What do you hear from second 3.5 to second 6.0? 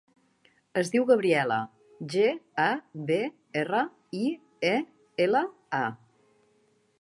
erra, i, e, ela, a.